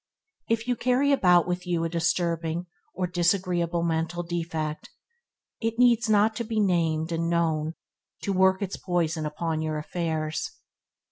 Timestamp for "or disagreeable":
2.95-3.83